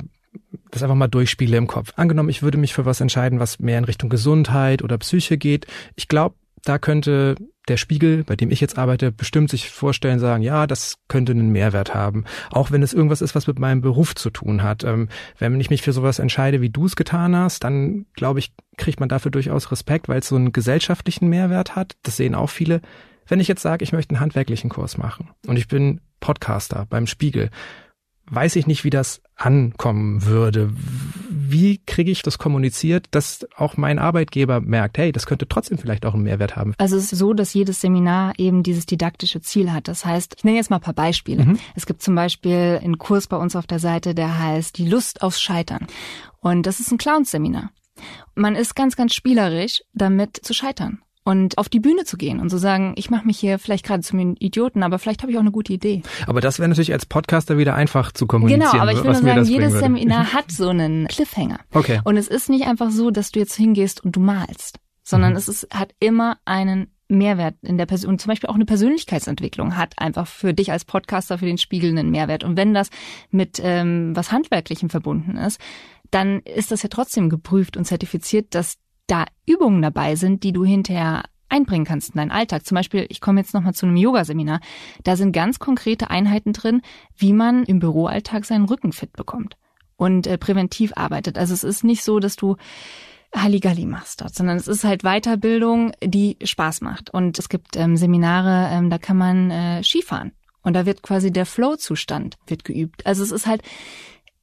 [0.73, 1.93] das einfach mal durchspiele im Kopf.
[1.95, 5.69] Angenommen, ich würde mich für was entscheiden, was mehr in Richtung Gesundheit oder Psyche geht.
[5.95, 7.37] Ich glaube, da könnte
[7.69, 11.51] der Spiegel, bei dem ich jetzt arbeite, bestimmt sich vorstellen, sagen, ja, das könnte einen
[11.51, 12.25] Mehrwert haben.
[12.51, 14.85] Auch wenn es irgendwas ist, was mit meinem Beruf zu tun hat.
[14.85, 18.53] Ähm, wenn ich mich für sowas entscheide, wie du es getan hast, dann glaube ich,
[18.77, 21.97] kriegt man dafür durchaus Respekt, weil es so einen gesellschaftlichen Mehrwert hat.
[22.03, 22.81] Das sehen auch viele.
[23.27, 27.07] Wenn ich jetzt sage, ich möchte einen handwerklichen Kurs machen und ich bin Podcaster beim
[27.07, 27.51] Spiegel,
[28.31, 30.71] weiß ich nicht, wie das ankommen würde.
[31.31, 36.05] Wie kriege ich das kommuniziert, dass auch mein Arbeitgeber merkt, hey, das könnte trotzdem vielleicht
[36.05, 36.75] auch einen Mehrwert haben?
[36.79, 39.89] Also es ist so, dass jedes Seminar eben dieses didaktische Ziel hat.
[39.89, 41.45] Das heißt, ich nenne jetzt mal ein paar Beispiele.
[41.45, 41.59] Mhm.
[41.75, 45.23] Es gibt zum Beispiel einen Kurs bei uns auf der Seite, der heißt Die Lust
[45.23, 45.87] aufs Scheitern.
[46.41, 47.71] Und das ist ein Clowns-Seminar.
[48.35, 52.49] Man ist ganz, ganz spielerisch damit zu scheitern und auf die Bühne zu gehen und
[52.49, 55.43] zu sagen, ich mache mich hier vielleicht gerade zum Idioten, aber vielleicht habe ich auch
[55.43, 56.01] eine gute Idee.
[56.27, 58.71] Aber das wäre natürlich als Podcaster wieder einfach zu kommunizieren.
[58.71, 61.61] Genau, aber ich würde sagen, jedes Seminar hat so einen Cliffhanger.
[61.75, 62.01] Okay.
[62.05, 65.37] Und es ist nicht einfach so, dass du jetzt hingehst und du malst, sondern mhm.
[65.37, 69.77] es ist, hat immer einen Mehrwert in der Person, und zum Beispiel auch eine Persönlichkeitsentwicklung
[69.77, 72.43] hat einfach für dich als Podcaster, für den Spiegel einen Mehrwert.
[72.43, 72.89] Und wenn das
[73.31, 75.61] mit ähm, was Handwerklichem verbunden ist,
[76.11, 80.65] dann ist das ja trotzdem geprüft und zertifiziert, dass da Übungen dabei sind, die du
[80.65, 82.65] hinterher einbringen kannst in deinen Alltag.
[82.65, 84.61] Zum Beispiel, ich komme jetzt nochmal zu einem Yoga-Seminar.
[85.03, 86.83] Da sind ganz konkrete Einheiten drin,
[87.17, 89.57] wie man im Büroalltag seinen Rücken fit bekommt
[89.97, 91.39] und äh, präventiv arbeitet.
[91.39, 92.57] Also es ist nicht so, dass du
[93.35, 97.11] Halligalli machst dort, sondern es ist halt Weiterbildung, die Spaß macht.
[97.11, 100.33] Und es gibt ähm, Seminare, ähm, da kann man äh, Skifahren.
[100.63, 103.07] Und da wird quasi der Flow-Zustand wird geübt.
[103.07, 103.63] Also es ist halt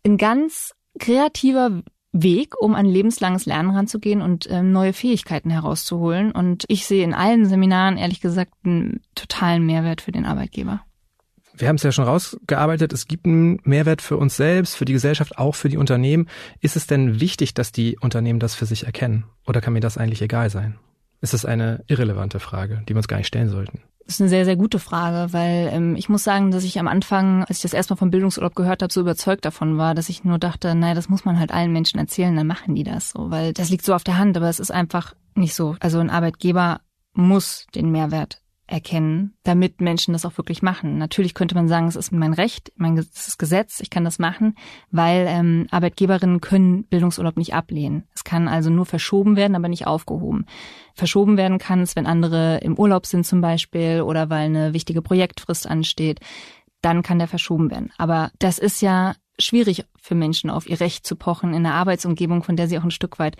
[0.04, 1.84] ein ganz kreativer
[2.17, 6.32] Weg, um an lebenslanges Lernen ranzugehen und ähm, neue Fähigkeiten herauszuholen.
[6.32, 10.82] Und ich sehe in allen Seminaren ehrlich gesagt einen totalen Mehrwert für den Arbeitgeber.
[11.58, 14.93] Wir haben es ja schon rausgearbeitet, es gibt einen Mehrwert für uns selbst, für die
[14.93, 16.28] Gesellschaft, auch für die Unternehmen.
[16.60, 19.25] Ist es denn wichtig, dass die Unternehmen das für sich erkennen?
[19.45, 20.78] Oder kann mir das eigentlich egal sein?
[21.21, 23.82] Ist es eine irrelevante Frage, die wir uns gar nicht stellen sollten?
[24.05, 26.87] Das ist eine sehr, sehr gute Frage, weil ähm, ich muss sagen, dass ich am
[26.87, 30.23] Anfang, als ich das erstmal vom Bildungsurlaub gehört habe, so überzeugt davon war, dass ich
[30.23, 33.31] nur dachte, naja, das muss man halt allen Menschen erzählen, dann machen die das so,
[33.31, 35.75] weil das liegt so auf der Hand, aber es ist einfach nicht so.
[35.79, 36.81] Also ein Arbeitgeber
[37.13, 40.97] muss den Mehrwert erkennen, damit Menschen das auch wirklich machen.
[40.97, 44.56] Natürlich könnte man sagen, es ist mein Recht, mein Gesetz, ich kann das machen,
[44.89, 48.08] weil ähm, Arbeitgeberinnen können Bildungsurlaub nicht ablehnen.
[48.15, 50.45] Es kann also nur verschoben werden, aber nicht aufgehoben.
[50.95, 55.04] Verschoben werden kann es, wenn andere im Urlaub sind zum Beispiel oder weil eine wichtige
[55.04, 56.19] Projektfrist ansteht,
[56.82, 57.91] dann kann der verschoben werden.
[57.97, 62.41] Aber das ist ja schwierig für Menschen, auf ihr Recht zu pochen in einer Arbeitsumgebung,
[62.41, 63.36] von der sie auch ein Stück weit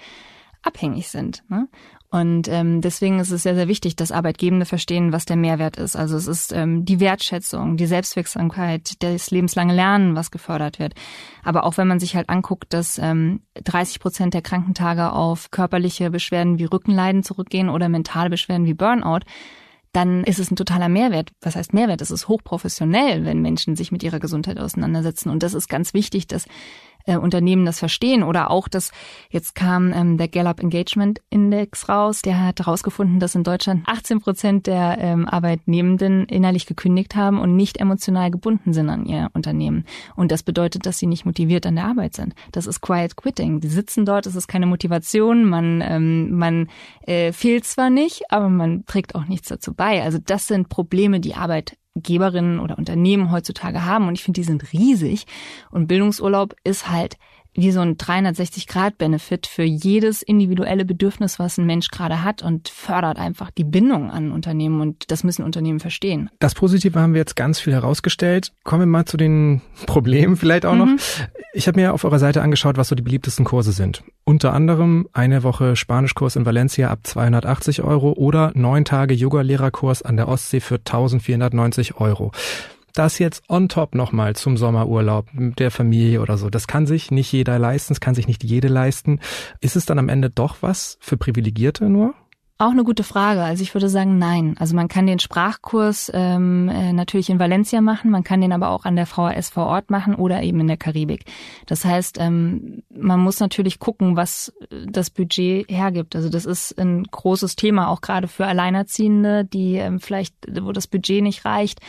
[0.62, 1.44] abhängig sind.
[1.50, 1.68] Ne?
[2.12, 5.96] Und ähm, deswegen ist es sehr, sehr wichtig, dass Arbeitgebende verstehen, was der Mehrwert ist.
[5.96, 10.94] Also es ist ähm, die Wertschätzung, die Selbstwirksamkeit, das lebenslange Lernen, was gefördert wird.
[11.44, 16.10] Aber auch wenn man sich halt anguckt, dass ähm, 30 Prozent der Krankentage auf körperliche
[16.10, 19.26] Beschwerden wie Rückenleiden zurückgehen oder mentale Beschwerden wie Burnout,
[19.96, 21.32] dann ist es ein totaler Mehrwert.
[21.41, 22.02] Was heißt Mehrwert?
[22.02, 25.30] Es ist hochprofessionell, wenn Menschen sich mit ihrer Gesundheit auseinandersetzen.
[25.30, 26.48] Und das ist ganz wichtig, dass
[27.06, 28.91] äh, Unternehmen das verstehen oder auch, dass
[29.30, 34.20] jetzt kam ähm, der Gallup Engagement Index raus, der hat herausgefunden, dass in Deutschland 18
[34.20, 39.86] Prozent der ähm, Arbeitnehmenden innerlich gekündigt haben und nicht emotional gebunden sind an ihr Unternehmen.
[40.15, 42.34] Und das bedeutet, dass sie nicht motiviert an der Arbeit sind.
[42.52, 43.60] Das ist Quiet Quitting.
[43.60, 46.70] Die sitzen dort, es ist keine Motivation, man, ähm, man
[47.02, 50.02] äh, fehlt zwar nicht, aber man trägt auch nichts dazu bei.
[50.02, 54.08] Also das sind Probleme, die Arbeit Geberinnen oder Unternehmen heutzutage haben.
[54.08, 55.26] Und ich finde, die sind riesig.
[55.72, 57.18] Und Bildungsurlaub ist halt
[57.56, 63.18] wie so ein 360-Grad-Benefit für jedes individuelle Bedürfnis, was ein Mensch gerade hat und fördert
[63.18, 66.30] einfach die Bindung an Unternehmen und das müssen Unternehmen verstehen.
[66.39, 68.52] Das Positive haben wir jetzt ganz viel herausgestellt.
[68.63, 70.80] Kommen wir mal zu den Problemen vielleicht auch mhm.
[70.80, 70.89] noch.
[71.54, 74.04] Ich habe mir auf eurer Seite angeschaut, was so die beliebtesten Kurse sind.
[74.26, 80.18] Unter anderem eine Woche Spanischkurs in Valencia ab 280 Euro oder neun Tage Yoga-Lehrerkurs an
[80.18, 82.32] der Ostsee für 1490 Euro
[82.96, 87.12] das jetzt on top nochmal zum Sommerurlaub mit der Familie oder so, das kann sich
[87.12, 89.20] nicht jeder leisten, das kann sich nicht jede leisten.
[89.62, 92.14] Ist es dann am Ende doch was für Privilegierte nur?
[92.58, 93.44] Auch eine gute Frage.
[93.44, 94.56] Also ich würde sagen, nein.
[94.58, 98.70] Also man kann den Sprachkurs ähm, äh, natürlich in Valencia machen, man kann den aber
[98.70, 101.26] auch an der VHS vor Ort machen oder eben in der Karibik.
[101.66, 104.54] Das heißt, ähm, man muss natürlich gucken, was
[104.88, 106.16] das Budget hergibt.
[106.16, 110.88] Also das ist ein großes Thema, auch gerade für Alleinerziehende, die ähm, vielleicht, wo das
[110.88, 111.82] Budget nicht reicht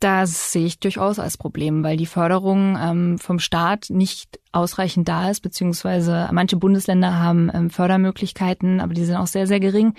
[0.00, 5.30] das sehe ich durchaus als Problem, weil die Förderung ähm, vom Staat nicht ausreichend da
[5.30, 9.94] ist, beziehungsweise manche Bundesländer haben ähm, Fördermöglichkeiten, aber die sind auch sehr, sehr gering.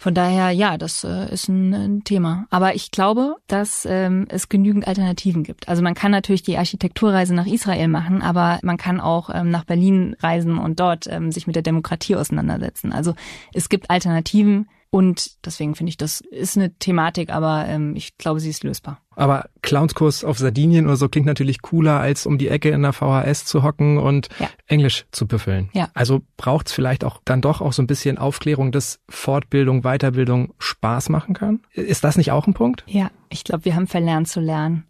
[0.00, 2.46] Von daher, ja, das äh, ist ein, ein, Thema.
[2.48, 5.68] Aber ich glaube, dass ähm, es genügend Alternativen gibt.
[5.68, 9.64] Also man kann natürlich die Architekturreise nach Israel machen, aber man kann auch ähm, nach
[9.64, 12.92] Berlin reisen und dort ähm, sich mit der Demokratie auseinandersetzen.
[12.92, 13.12] Also
[13.52, 18.40] es gibt Alternativen und deswegen finde ich, das ist eine Thematik, aber ähm, ich glaube,
[18.40, 19.00] sie ist lösbar.
[19.14, 22.92] Aber Clownskurs auf Sardinien oder so klingt natürlich cooler, als um die Ecke in der
[22.92, 24.48] VHS zu hocken und ja.
[24.66, 25.68] Englisch zu büffeln.
[25.74, 25.90] Ja.
[25.94, 30.54] Also braucht es vielleicht auch dann doch auch so ein bisschen Aufklärung, dass Fortbildung, Weiterbildung
[30.58, 31.60] Spaß machen kann?
[31.72, 32.82] Ist das nicht auch ein Punkt?
[32.88, 34.84] Ja, ich glaube, wir haben verlernt zu lernen.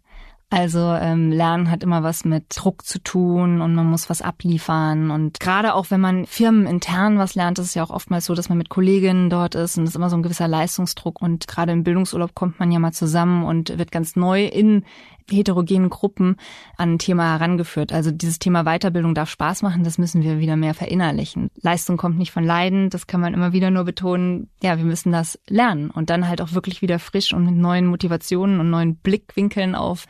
[0.53, 5.09] Also ähm, Lernen hat immer was mit Druck zu tun und man muss was abliefern.
[5.09, 8.49] Und gerade auch wenn man firmenintern was lernt, ist es ja auch oftmals so, dass
[8.49, 11.21] man mit Kolleginnen dort ist und es ist immer so ein gewisser Leistungsdruck.
[11.21, 14.83] Und gerade im Bildungsurlaub kommt man ja mal zusammen und wird ganz neu in
[15.29, 16.35] heterogenen Gruppen
[16.75, 17.93] an ein Thema herangeführt.
[17.93, 21.49] Also dieses Thema Weiterbildung darf Spaß machen, das müssen wir wieder mehr verinnerlichen.
[21.61, 24.49] Leistung kommt nicht von Leiden, das kann man immer wieder nur betonen.
[24.61, 27.85] Ja, wir müssen das lernen und dann halt auch wirklich wieder frisch und mit neuen
[27.85, 30.07] Motivationen und neuen Blickwinkeln auf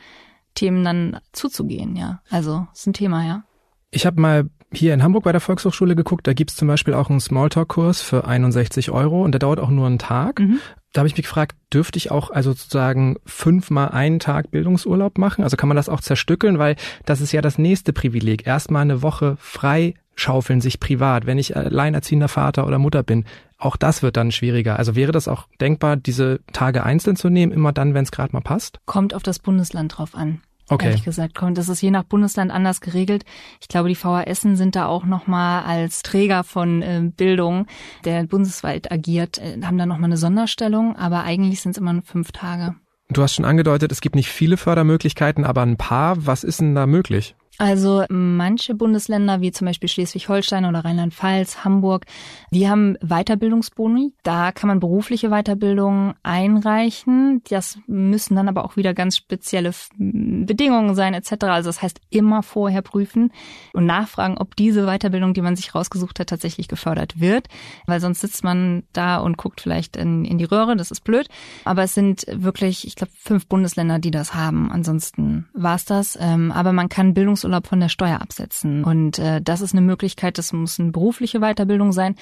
[0.56, 2.22] Themen dann zuzugehen, ja.
[2.30, 3.44] Also ist ein Thema, ja.
[3.92, 7.10] Ich habe mal hier in Hamburg bei der Volkshochschule geguckt, da gibt's zum Beispiel auch
[7.10, 10.40] einen Smalltalk-Kurs für 61 Euro und der dauert auch nur einen Tag.
[10.40, 10.60] Mhm.
[10.94, 15.44] Da habe ich mich gefragt, dürfte ich auch also sozusagen fünfmal einen Tag Bildungsurlaub machen?
[15.44, 18.46] Also kann man das auch zerstückeln, weil das ist ja das nächste Privileg.
[18.46, 23.26] Erstmal eine Woche frei schaufeln sich privat, wenn ich alleinerziehender Vater oder Mutter bin.
[23.62, 24.80] Auch das wird dann schwieriger.
[24.80, 28.34] Also wäre das auch denkbar, diese Tage einzeln zu nehmen, immer dann, wenn es gerade
[28.34, 28.80] mal passt?
[28.88, 30.42] Kommt auf das Bundesland drauf an.
[30.68, 30.88] Okay.
[30.88, 31.60] Ehrlich gesagt, kommt.
[31.60, 33.24] Das ist je nach Bundesland anders geregelt.
[33.60, 37.68] Ich glaube, die VHSen sind da auch nochmal als Träger von äh, Bildung,
[38.04, 42.04] der bundesweit agiert, äh, haben da nochmal eine Sonderstellung, aber eigentlich sind es immer nur
[42.04, 42.74] fünf Tage.
[43.10, 46.26] Du hast schon angedeutet, es gibt nicht viele Fördermöglichkeiten, aber ein paar.
[46.26, 47.36] Was ist denn da möglich?
[47.58, 52.06] Also manche Bundesländer, wie zum Beispiel Schleswig-Holstein oder Rheinland-Pfalz, Hamburg,
[52.50, 54.14] die haben Weiterbildungsboni.
[54.24, 57.44] Da kann man berufliche Weiterbildung einreichen.
[57.50, 61.44] Das müssen dann aber auch wieder ganz spezielle Bedingungen sein etc.
[61.44, 63.32] Also das heißt immer vorher prüfen
[63.74, 67.48] und nachfragen, ob diese Weiterbildung, die man sich rausgesucht hat, tatsächlich gefördert wird.
[67.86, 70.76] Weil sonst sitzt man da und guckt vielleicht in, in die Röhre.
[70.76, 71.28] Das ist blöd.
[71.66, 74.72] Aber es sind wirklich, ich glaube, fünf Bundesländer, die das haben.
[74.72, 76.18] Ansonsten war's das.
[76.20, 78.84] Ähm, aber man kann Bildungs Urlaub von der Steuer absetzen.
[78.84, 82.16] Und äh, das ist eine Möglichkeit, das muss eine berufliche Weiterbildung sein.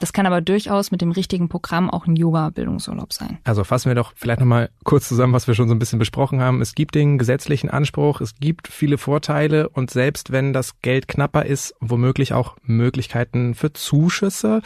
[0.00, 3.38] Das kann aber durchaus mit dem richtigen Programm auch ein Yoga-Bildungsurlaub sein.
[3.44, 6.40] Also fassen wir doch vielleicht nochmal kurz zusammen, was wir schon so ein bisschen besprochen
[6.40, 6.60] haben.
[6.60, 11.46] Es gibt den gesetzlichen Anspruch, es gibt viele Vorteile und selbst wenn das Geld knapper
[11.46, 14.62] ist, womöglich auch Möglichkeiten für Zuschüsse.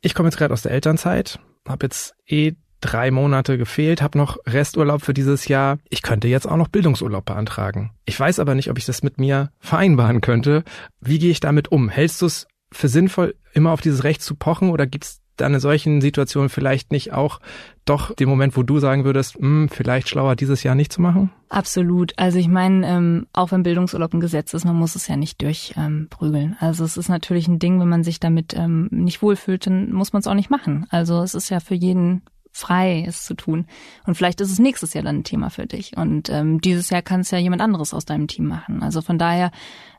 [0.00, 4.38] Ich komme jetzt gerade aus der Elternzeit, habe jetzt eh drei Monate gefehlt, habe noch
[4.46, 5.78] Resturlaub für dieses Jahr.
[5.88, 7.92] Ich könnte jetzt auch noch Bildungsurlaub beantragen.
[8.06, 10.64] Ich weiß aber nicht, ob ich das mit mir vereinbaren könnte.
[11.00, 11.88] Wie gehe ich damit um?
[11.88, 15.54] Hältst du es für sinnvoll, immer auf dieses Recht zu pochen oder gibt es dann
[15.54, 17.40] in solchen Situationen vielleicht nicht auch
[17.84, 21.30] doch den Moment, wo du sagen würdest, hm, vielleicht schlauer dieses Jahr nicht zu machen?
[21.48, 22.12] Absolut.
[22.18, 25.42] Also ich meine, ähm, auch wenn Bildungsurlaub ein Gesetz ist, man muss es ja nicht
[25.42, 26.50] durchprügeln.
[26.50, 29.92] Ähm, also es ist natürlich ein Ding, wenn man sich damit ähm, nicht wohlfühlt, dann
[29.92, 30.86] muss man es auch nicht machen.
[30.90, 33.66] Also es ist ja für jeden frei, es zu tun.
[34.06, 35.96] Und vielleicht ist es nächstes Jahr dann ein Thema für dich.
[35.96, 38.82] Und ähm, dieses Jahr kann es ja jemand anderes aus deinem Team machen.
[38.82, 39.50] Also von daher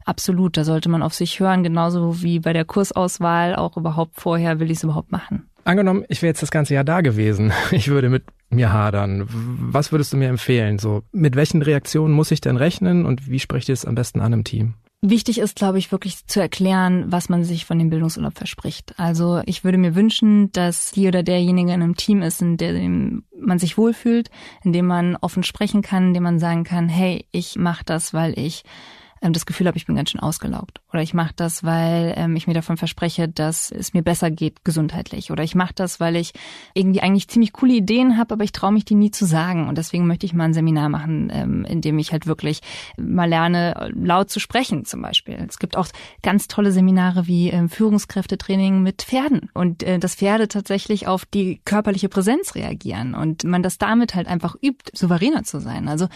[0.06, 4.60] absolut, da sollte man auf sich hören, genauso wie bei der Kursauswahl auch überhaupt vorher,
[4.60, 5.51] will ich es überhaupt machen.
[5.63, 7.52] Angenommen, ich wäre jetzt das ganze Jahr da gewesen.
[7.71, 9.28] Ich würde mit mir hadern.
[9.30, 10.78] Was würdest du mir empfehlen?
[10.78, 14.19] So, mit welchen Reaktionen muss ich denn rechnen und wie sprecht ihr es am besten
[14.19, 14.74] an im Team?
[15.04, 18.93] Wichtig ist, glaube ich, wirklich zu erklären, was man sich von dem Bildungsurlaub verspricht.
[19.00, 23.24] Also ich würde mir wünschen, dass die oder derjenige in einem Team ist, in dem
[23.36, 24.30] man sich wohlfühlt,
[24.63, 28.13] in dem man offen sprechen kann, in dem man sagen kann, hey, ich mache das,
[28.13, 28.63] weil ich
[29.22, 30.82] ähm, das Gefühl habe, ich bin ganz schön ausgelaugt.
[30.92, 34.66] Oder ich mache das, weil ähm, ich mir davon verspreche, dass es mir besser geht
[34.66, 35.32] gesundheitlich.
[35.32, 36.34] Oder ich mache das, weil ich
[36.74, 39.68] irgendwie eigentlich ziemlich coole Ideen habe, aber ich traue mich die nie zu sagen.
[39.68, 42.62] Und deswegen möchte ich mal ein Seminar machen, ähm, in dem ich halt wirklich
[42.98, 45.36] mal lerne, laut zu sprechen zum Beispiel.
[45.48, 45.88] Es gibt auch
[46.24, 51.62] ganz tolle Seminare wie ähm, Führungskräftetraining mit Pferden und äh, dass Pferde tatsächlich auf die
[51.64, 55.88] körperliche Präsenz reagieren und man das damit halt einfach übt, souveräner zu sein.
[55.88, 56.08] Also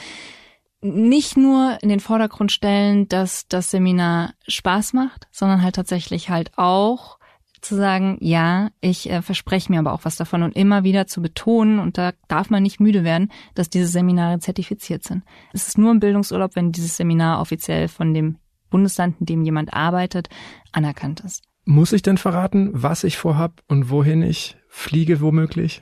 [0.86, 6.52] nicht nur in den Vordergrund stellen, dass das Seminar Spaß macht, sondern halt tatsächlich halt
[6.58, 7.18] auch
[7.62, 11.22] zu sagen, ja, ich äh, verspreche mir aber auch was davon und immer wieder zu
[11.22, 15.24] betonen, und da darf man nicht müde werden, dass diese Seminare zertifiziert sind.
[15.52, 18.38] Es ist nur ein Bildungsurlaub, wenn dieses Seminar offiziell von dem
[18.70, 20.30] Bundesland, in dem jemand arbeitet,
[20.72, 21.44] anerkannt ist.
[21.66, 25.82] Muss ich denn verraten, was ich vorhab und wohin ich fliege womöglich?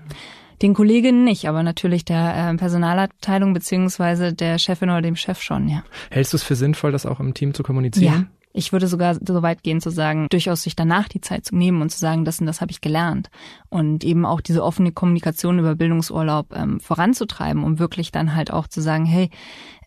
[0.63, 5.67] Den Kolleginnen nicht, aber natürlich der äh, Personalabteilung beziehungsweise der Chefin oder dem Chef schon,
[5.67, 5.83] ja.
[6.09, 8.13] Hältst du es für sinnvoll, das auch im Team zu kommunizieren?
[8.13, 8.25] Ja.
[8.55, 11.81] Ich würde sogar so weit gehen zu sagen, durchaus sich danach die Zeit zu nehmen
[11.81, 13.29] und zu sagen, das und das habe ich gelernt.
[13.69, 18.67] Und eben auch diese offene Kommunikation über Bildungsurlaub ähm, voranzutreiben, um wirklich dann halt auch
[18.67, 19.31] zu sagen, hey,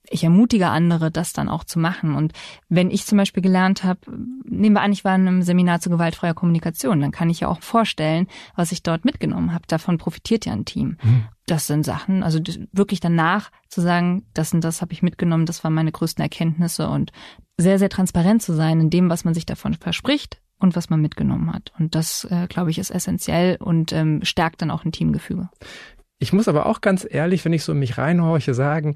[0.08, 2.14] ich ermutige andere, das dann auch zu machen.
[2.14, 2.32] Und
[2.68, 4.00] wenn ich zum Beispiel gelernt habe,
[4.44, 7.48] nehmen wir an, ich war in einem Seminar zu gewaltfreier Kommunikation, dann kann ich ja
[7.48, 9.64] auch vorstellen, was ich dort mitgenommen habe.
[9.66, 10.96] Davon profitiert ja ein Team.
[11.02, 11.24] Mhm.
[11.46, 12.40] Das sind Sachen, also
[12.72, 16.88] wirklich danach zu sagen, das und das habe ich mitgenommen, das waren meine größten Erkenntnisse
[16.88, 17.12] und
[17.56, 21.00] sehr, sehr transparent zu sein in dem, was man sich davon verspricht und was man
[21.00, 21.72] mitgenommen hat.
[21.78, 25.48] Und das, äh, glaube ich, ist essentiell und ähm, stärkt dann auch ein Teamgefüge.
[26.18, 28.94] Ich muss aber auch ganz ehrlich, wenn ich so in mich reinhorche, sagen,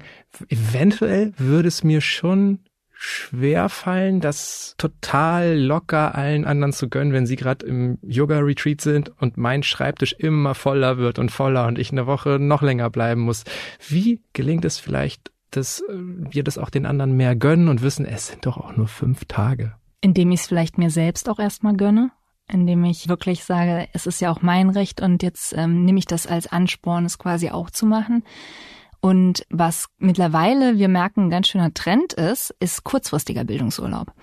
[0.49, 2.59] eventuell würde es mir schon
[2.91, 9.11] schwer fallen, das total locker allen anderen zu gönnen, wenn sie gerade im Yoga-Retreat sind
[9.19, 13.21] und mein Schreibtisch immer voller wird und voller und ich eine Woche noch länger bleiben
[13.21, 13.43] muss.
[13.87, 18.05] Wie gelingt es vielleicht, dass äh, wir das auch den anderen mehr gönnen und wissen,
[18.05, 19.73] es sind doch auch nur fünf Tage?
[20.01, 22.11] Indem ich es vielleicht mir selbst auch erstmal gönne
[22.49, 26.05] indem ich wirklich sage, es ist ja auch mein Recht und jetzt ähm, nehme ich
[26.05, 28.23] das als Ansporn, es quasi auch zu machen.
[29.03, 34.13] Und was mittlerweile wir merken, ein ganz schöner Trend ist, ist kurzfristiger Bildungsurlaub.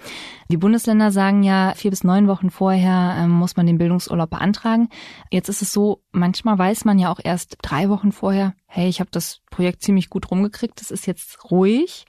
[0.51, 4.89] Die Bundesländer sagen ja, vier bis neun Wochen vorher ähm, muss man den Bildungsurlaub beantragen.
[5.33, 9.01] Jetzt ist es so, manchmal weiß man ja auch erst drei Wochen vorher, hey, ich
[9.01, 12.07] habe das Projekt ziemlich gut rumgekriegt, es ist jetzt ruhig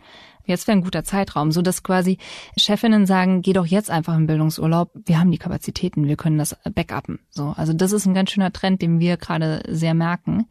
[0.50, 2.18] jetzt wäre ein guter Zeitraum, so dass quasi
[2.58, 6.58] Chefinnen sagen, geh doch jetzt einfach im Bildungsurlaub, wir haben die Kapazitäten, wir können das
[6.74, 7.20] backuppen.
[7.30, 10.48] So, also das ist ein ganz schöner Trend, den wir gerade sehr merken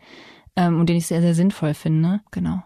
[0.56, 2.20] ähm, und den ich sehr, sehr sinnvoll finde.
[2.30, 2.62] Genau.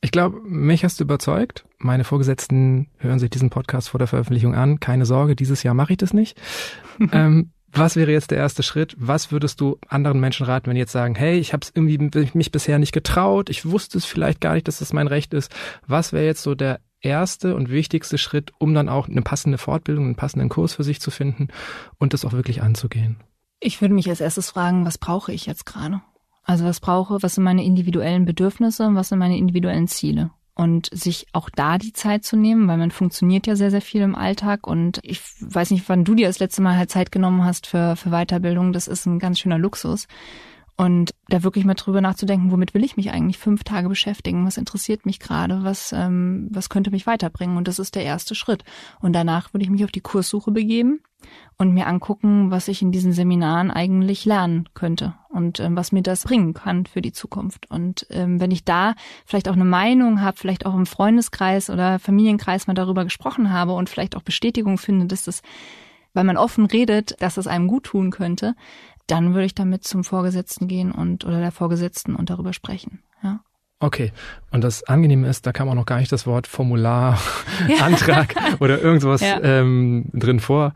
[0.00, 1.64] Ich glaube, mich hast du überzeugt.
[1.78, 4.78] Meine Vorgesetzten hören sich diesen Podcast vor der Veröffentlichung an.
[4.78, 6.40] Keine Sorge, dieses Jahr mache ich das nicht.
[7.12, 8.96] ähm, was wäre jetzt der erste Schritt?
[8.98, 11.98] Was würdest du anderen Menschen raten, wenn die jetzt sagen, hey, ich habe es irgendwie
[12.34, 15.54] mich bisher nicht getraut, ich wusste es vielleicht gar nicht, dass das mein Recht ist.
[15.86, 20.06] Was wäre jetzt so der erste und wichtigste Schritt, um dann auch eine passende Fortbildung,
[20.06, 21.48] einen passenden Kurs für sich zu finden
[21.98, 23.16] und das auch wirklich anzugehen?
[23.60, 26.00] Ich würde mich als erstes fragen, was brauche ich jetzt gerade?
[26.44, 30.30] Also was brauche, was sind meine individuellen Bedürfnisse und was sind meine individuellen Ziele?
[30.58, 34.02] Und sich auch da die Zeit zu nehmen, weil man funktioniert ja sehr, sehr viel
[34.02, 34.66] im Alltag.
[34.66, 37.94] Und ich weiß nicht, wann du dir das letzte Mal halt Zeit genommen hast für,
[37.94, 38.72] für Weiterbildung.
[38.72, 40.08] Das ist ein ganz schöner Luxus.
[40.80, 44.46] Und da wirklich mal drüber nachzudenken, womit will ich mich eigentlich fünf Tage beschäftigen?
[44.46, 45.64] Was interessiert mich gerade?
[45.64, 47.56] Was, ähm, was könnte mich weiterbringen?
[47.56, 48.62] Und das ist der erste Schritt.
[49.00, 51.00] Und danach würde ich mich auf die Kurssuche begeben
[51.56, 56.02] und mir angucken, was ich in diesen Seminaren eigentlich lernen könnte und ähm, was mir
[56.02, 57.68] das bringen kann für die Zukunft.
[57.68, 58.94] Und ähm, wenn ich da
[59.26, 63.72] vielleicht auch eine Meinung habe, vielleicht auch im Freundeskreis oder Familienkreis mal darüber gesprochen habe
[63.72, 65.42] und vielleicht auch Bestätigung finde, dass das
[66.14, 68.56] weil man offen redet, dass es einem gut tun könnte,
[69.08, 73.02] dann würde ich damit zum Vorgesetzten gehen und oder der Vorgesetzten und darüber sprechen.
[73.22, 73.40] Ja.
[73.80, 74.12] Okay.
[74.50, 77.18] Und das Angenehme ist, da kam auch noch gar nicht das Wort Formular,
[77.66, 77.76] ja.
[77.84, 79.40] Antrag oder irgendwas ja.
[79.42, 80.74] ähm, drin vor.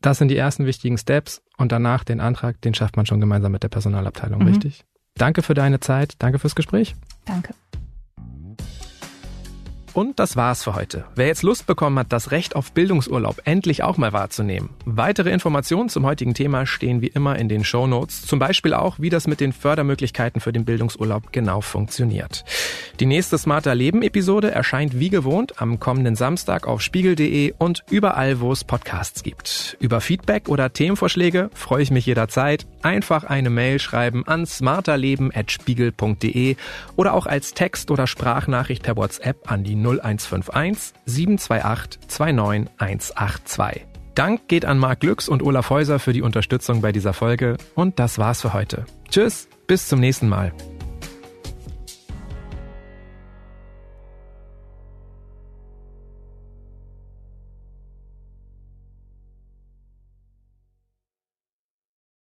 [0.00, 3.52] Das sind die ersten wichtigen Steps und danach den Antrag, den schafft man schon gemeinsam
[3.52, 4.48] mit der Personalabteilung, mhm.
[4.48, 4.84] richtig?
[5.14, 6.94] Danke für deine Zeit, danke fürs Gespräch.
[7.26, 7.54] Danke.
[9.92, 11.04] Und das war's für heute.
[11.16, 14.70] Wer jetzt Lust bekommen hat, das Recht auf Bildungsurlaub endlich auch mal wahrzunehmen.
[14.84, 18.22] Weitere Informationen zum heutigen Thema stehen wie immer in den Show Notes.
[18.22, 22.44] Zum Beispiel auch, wie das mit den Fördermöglichkeiten für den Bildungsurlaub genau funktioniert.
[23.00, 28.40] Die nächste Smarter Leben Episode erscheint wie gewohnt am kommenden Samstag auf spiegel.de und überall,
[28.40, 29.76] wo es Podcasts gibt.
[29.80, 32.66] Über Feedback oder Themenvorschläge freue ich mich jederzeit.
[32.82, 36.56] Einfach eine Mail schreiben an smarterleben.spiegel.de
[36.96, 43.86] oder auch als Text oder Sprachnachricht per WhatsApp an die 0151 728 29182.
[44.14, 47.98] Dank geht an Marc Glücks und Olaf Häuser für die Unterstützung bei dieser Folge und
[47.98, 48.84] das war's für heute.
[49.08, 50.52] Tschüss, bis zum nächsten Mal.